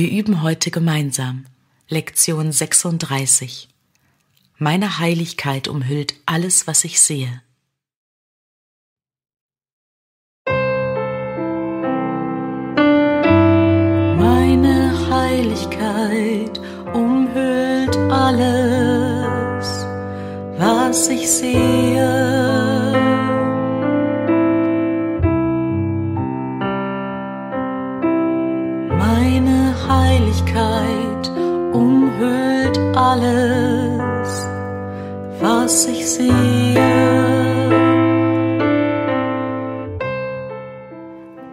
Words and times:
Wir 0.00 0.12
üben 0.12 0.42
heute 0.42 0.70
gemeinsam 0.70 1.46
Lektion 1.88 2.52
36. 2.52 3.68
Meine 4.56 5.00
Heiligkeit 5.00 5.66
umhüllt 5.66 6.14
alles, 6.24 6.68
was 6.68 6.84
ich 6.84 7.00
sehe. 7.00 7.42
Meine 14.16 14.92
Heiligkeit 15.10 16.60
umhüllt 16.94 17.96
alles, 17.96 19.66
was 20.58 21.08
ich 21.08 21.28
sehe. 21.28 22.47
Heiligkeit 29.88 31.30
umhüllt 31.72 32.78
alles, 32.96 34.46
was 35.40 35.86
ich 35.86 36.06
sehe. 36.06 36.74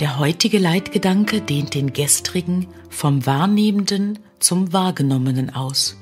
Der 0.00 0.18
heutige 0.18 0.58
Leitgedanke 0.58 1.40
dehnt 1.40 1.74
den 1.74 1.92
gestrigen 1.92 2.66
vom 2.90 3.24
Wahrnehmenden 3.24 4.18
zum 4.40 4.72
Wahrgenommenen 4.72 5.54
aus. 5.54 5.96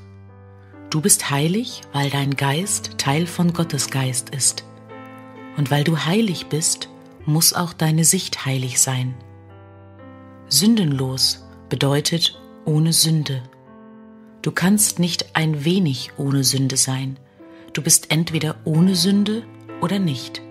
Du 0.90 1.00
bist 1.00 1.30
heilig, 1.30 1.82
weil 1.92 2.10
dein 2.10 2.36
Geist 2.36 2.98
Teil 2.98 3.26
von 3.26 3.52
Gottes 3.52 3.90
Geist 3.90 4.30
ist. 4.30 4.64
Und 5.56 5.70
weil 5.70 5.84
du 5.84 5.98
heilig 5.98 6.46
bist, 6.46 6.88
muss 7.26 7.52
auch 7.52 7.72
deine 7.72 8.04
Sicht 8.04 8.46
heilig 8.46 8.80
sein. 8.80 9.14
Sündenlos 10.48 11.44
bedeutet 11.72 12.38
ohne 12.66 12.92
Sünde. 12.92 13.42
Du 14.42 14.50
kannst 14.52 14.98
nicht 14.98 15.34
ein 15.34 15.64
wenig 15.64 16.10
ohne 16.18 16.44
Sünde 16.44 16.76
sein. 16.76 17.18
Du 17.72 17.80
bist 17.80 18.10
entweder 18.10 18.56
ohne 18.64 18.94
Sünde 18.94 19.42
oder 19.80 19.98
nicht. 19.98 20.42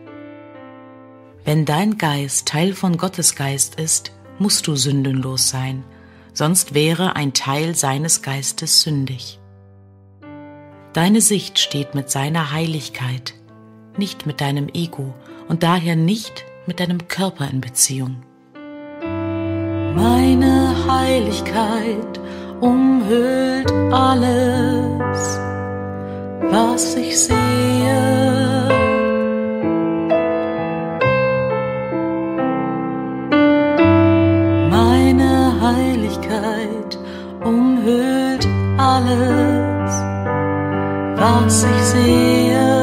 Wenn 1.46 1.66
dein 1.66 2.00
Geist 2.00 2.48
Teil 2.48 2.73
von 2.73 2.98
Gottes 2.98 3.36
Geist 3.36 3.76
ist, 3.76 4.14
musst 4.40 4.66
du 4.66 4.76
sündenlos 4.76 5.48
sein, 5.48 5.84
sonst 6.34 6.73
wäre 6.73 7.16
ein 7.16 7.34
Teil 7.34 7.76
seines 7.76 8.24
Geistes 8.24 8.81
sündig. 8.81 9.40
Deine 10.94 11.22
Sicht 11.22 11.59
steht 11.59 11.94
mit 11.94 12.09
seiner 12.09 12.52
Heiligkeit, 12.52 13.36
nicht 13.96 14.26
mit 14.26 14.42
deinem 14.42 14.70
Ego 14.74 15.14
und 15.48 15.62
daher 15.62 15.96
nicht 15.96 16.46
mit 16.66 16.80
deinem 16.80 17.08
Körper 17.08 17.48
in 17.48 17.62
Beziehung. 17.62 18.24
Meine 19.95 20.73
Heiligkeit 20.88 22.20
umhüllt 22.59 23.72
alles, 23.92 25.39
was 26.50 26.95
ich 26.95 27.20
sehe. 27.20 27.38
Meine 34.69 35.53
Heiligkeit 35.62 36.97
umhüllt 37.44 38.47
alles, 38.78 39.92
was 41.17 41.64
ich 41.64 41.84
sehe. 41.84 42.81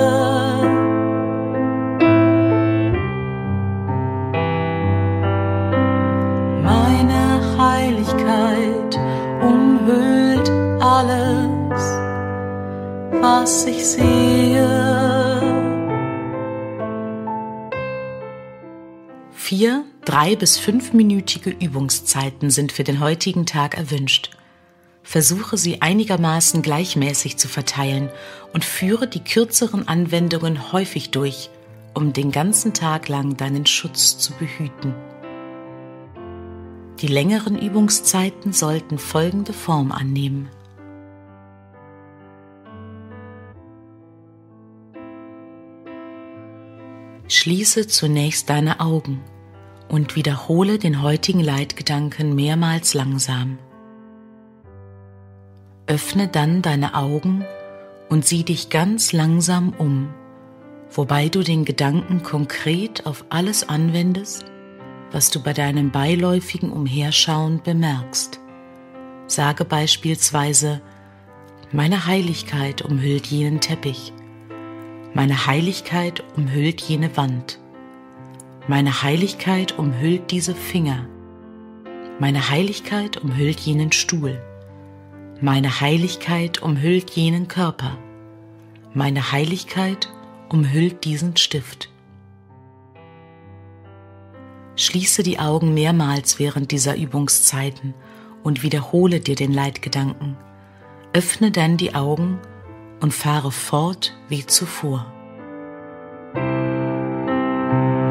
Umhüllt 9.99 10.51
alles, 10.81 11.83
was 13.21 13.67
ich 13.67 13.85
sehe. 13.85 14.69
Vier, 19.33 19.85
drei 20.05 20.37
bis 20.37 20.59
fünfminütige 20.59 21.51
Übungszeiten 21.51 22.51
sind 22.51 22.73
für 22.73 22.85
den 22.85 23.01
heutigen 23.01 23.47
Tag 23.47 23.77
erwünscht. 23.77 24.31
Versuche 25.03 25.57
sie 25.57 25.81
einigermaßen 25.81 26.61
gleichmäßig 26.61 27.39
zu 27.39 27.49
verteilen 27.49 28.11
und 28.53 28.65
führe 28.65 29.09
die 29.09 29.25
kürzeren 29.25 29.89
Anwendungen 29.89 30.71
häufig 30.73 31.11
durch, 31.13 31.49
um 31.95 32.13
den 32.13 32.31
ganzen 32.31 32.75
Tag 32.75 33.09
lang 33.09 33.39
deinen 33.39 33.65
Schutz 33.65 34.19
zu 34.19 34.35
behüten. 34.35 34.95
Die 37.01 37.07
längeren 37.07 37.57
Übungszeiten 37.57 38.53
sollten 38.53 38.99
folgende 38.99 39.53
Form 39.53 39.93
annehmen. 39.93 40.49
Schließe 47.29 47.87
zunächst 47.87 48.51
deine 48.51 48.81
Augen 48.81 49.21
und 49.89 50.17
wiederhole 50.17 50.79
den 50.79 51.03
heutigen 51.03 51.41
Leitgedanken 51.41 52.35
mehrmals 52.35 52.95
langsam. 52.95 53.59
Öffne 55.87 56.27
dann 56.27 56.63
deine 56.63 56.95
Augen 56.95 57.45
und 58.09 58.27
sieh 58.27 58.45
dich 58.45 58.71
ganz 58.71 59.13
langsam 59.13 59.73
um, 59.79 60.13
wobei 60.91 61.29
du 61.29 61.43
den 61.43 61.65
Gedanken 61.65 62.23
konkret 62.23 63.07
auf 63.07 63.25
alles 63.29 63.69
anwendest, 63.69 64.47
was 65.13 65.31
du 65.31 65.43
bei 65.43 65.53
deinem 65.53 65.91
beiläufigen 65.91 66.71
Umherschauen 66.71 67.61
bemerkst. 67.63 68.41
Sage 69.27 69.65
beispielsweise, 69.65 70.81
meine 71.73 72.07
Heiligkeit 72.07 72.83
umhüllt 72.83 73.27
jenen 73.27 73.61
Teppich, 73.61 74.13
meine 75.15 75.47
Heiligkeit 75.47 76.25
umhüllt 76.37 76.81
jene 76.81 77.17
Wand, 77.17 77.59
meine 78.69 79.03
Heiligkeit 79.03 79.79
umhüllt 79.79 80.31
diese 80.31 80.55
Finger, 80.55 81.07
meine 82.19 82.51
Heiligkeit 82.51 83.17
umhüllt 83.19 83.61
jenen 83.61 83.93
Stuhl, 83.93 84.43
meine 85.41 85.81
Heiligkeit 85.81 86.63
umhüllt 86.63 87.11
jenen 87.11 87.49
Körper, 87.49 87.97
meine 88.95 89.33
Heiligkeit 89.33 90.09
umhüllt 90.49 91.05
diesen 91.05 91.37
Stift. 91.37 91.91
Schließe 94.79 95.25
die 95.25 95.41
Augen 95.41 95.75
mehrmals 95.75 96.39
während 96.39 96.71
dieser 96.71 96.97
Übungszeiten 96.97 97.95
und 98.45 98.63
wiederhole 98.63 99.19
dir 99.19 99.35
den 99.35 99.53
Leitgedanken. 99.53 100.37
Öffne 101.13 101.51
dann 101.51 101.77
die 101.77 101.97
Augen 101.97 102.39
und 103.01 103.13
fahre 103.13 103.51
fort 103.51 104.17
wie 104.29 104.47
zuvor. 104.47 105.13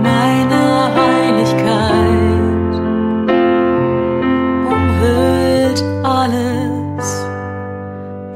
Meine 0.02 0.94
Heiligkeit 0.94 2.76
umhüllt 4.70 5.82
alles, 6.04 7.26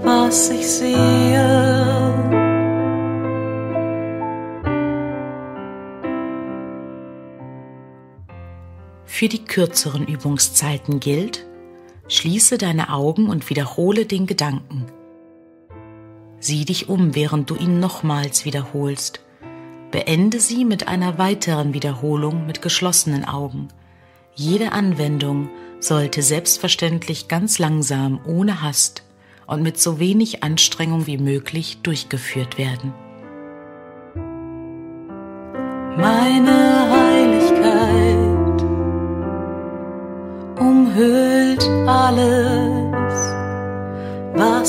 was 0.03 0.52
ich 0.52 0.66
sehe. 0.66 1.50
Für 9.13 9.27
die 9.27 9.44
kürzeren 9.44 10.07
Übungszeiten 10.07 11.01
gilt, 11.01 11.45
schließe 12.07 12.57
deine 12.57 12.91
Augen 12.91 13.29
und 13.29 13.49
wiederhole 13.49 14.05
den 14.05 14.25
Gedanken. 14.25 14.85
Sieh 16.39 16.63
dich 16.63 16.88
um, 16.88 17.13
während 17.13 17.50
du 17.50 17.55
ihn 17.55 17.81
nochmals 17.81 18.45
wiederholst. 18.45 19.19
Beende 19.91 20.39
sie 20.39 20.63
mit 20.63 20.88
einer 20.88 21.17
weiteren 21.17 21.73
Wiederholung 21.73 22.47
mit 22.47 22.61
geschlossenen 22.61 23.25
Augen. 23.25 23.67
Jede 24.33 24.71
Anwendung 24.71 25.50
sollte 25.81 26.21
selbstverständlich 26.21 27.27
ganz 27.27 27.59
langsam, 27.59 28.21
ohne 28.25 28.62
Hast 28.62 29.03
und 29.45 29.62
mit 29.62 29.77
so 29.77 30.00
wenig 30.00 30.41
Anstrengung 30.41 31.06
wie 31.06 31.18
möglich 31.18 31.80
durchgeführt 31.83 32.57
werden. 32.57 32.94
Meine 35.97 36.89
Heiligkeit 36.89 38.20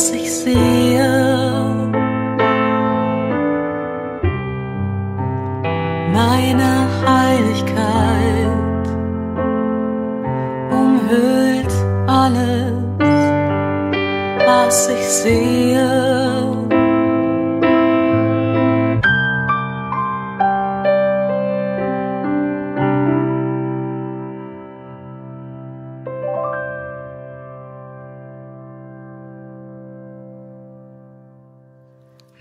was 0.02 0.10
ich 0.10 0.32
sehe. 0.32 1.08
Meine 6.12 6.72
Heiligkeit 7.06 8.86
umhüllt 10.72 11.72
alles, 12.08 12.72
was 14.44 14.88
ich 14.88 15.06
sehe. 15.06 16.61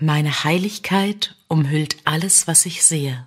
Meine 0.04 0.42
Heiligkeit 0.42 1.36
umhüllt 1.46 1.94
alles, 2.02 2.48
was 2.48 2.66
ich 2.66 2.82
sehe. 2.82 3.24